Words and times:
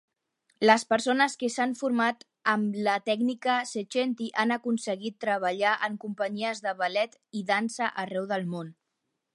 Les 0.67 0.83
persones 0.93 1.33
que 1.41 1.49
s'han 1.55 1.75
format 1.81 2.25
amb 2.53 2.79
la 2.87 2.95
tècnica 3.09 3.59
Cecchetti 3.73 4.31
han 4.45 4.55
aconseguit 4.57 5.21
treballar 5.27 5.77
en 5.89 6.01
companyies 6.07 6.65
de 6.69 6.77
ballet 6.83 7.17
i 7.43 7.47
dansa 7.55 7.93
arreu 8.07 8.29
del 8.35 8.51
món. 8.57 8.77